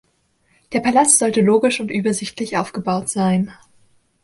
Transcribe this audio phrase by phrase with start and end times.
[0.73, 3.53] Der Palast sollte logisch und übersichtlich aufgebaut sein.